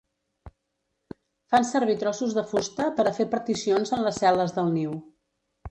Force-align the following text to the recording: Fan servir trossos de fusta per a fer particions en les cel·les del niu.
Fan 1.53 1.67
servir 1.73 1.97
trossos 2.05 2.33
de 2.39 2.45
fusta 2.55 2.89
per 3.01 3.09
a 3.09 3.15
fer 3.19 3.31
particions 3.37 3.97
en 3.99 4.07
les 4.09 4.21
cel·les 4.25 4.57
del 4.59 4.75
niu. 4.81 5.03